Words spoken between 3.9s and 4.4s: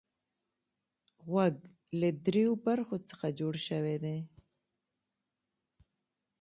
دی.